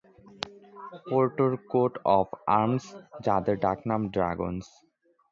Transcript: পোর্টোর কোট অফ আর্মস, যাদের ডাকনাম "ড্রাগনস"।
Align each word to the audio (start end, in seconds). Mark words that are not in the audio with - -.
পোর্টোর 1.07 1.51
কোট 1.71 1.93
অফ 2.17 2.27
আর্মস, 2.51 2.85
যাদের 3.25 3.55
ডাকনাম 3.57 4.01
"ড্রাগনস"। 4.07 4.67